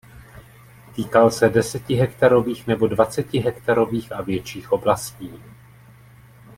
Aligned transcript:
Týkal 0.95 1.31
se 1.31 1.49
desetihektarových 1.49 2.67
nebo 2.67 2.87
dvacetihektarových 2.87 4.11
a 4.11 4.21
větších 4.21 4.71
oblastí. 4.71 5.39